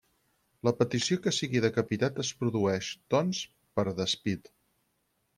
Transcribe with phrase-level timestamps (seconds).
[0.67, 3.41] La petició que sigui decapitat es produeix, doncs,
[3.81, 4.49] per despit.